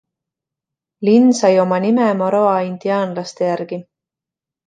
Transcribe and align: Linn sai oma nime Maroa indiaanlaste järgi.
Linn 1.07 1.27
sai 1.39 1.59
oma 1.65 1.79
nime 1.83 2.07
Maroa 2.21 2.55
indiaanlaste 2.71 3.51
järgi. 3.53 3.79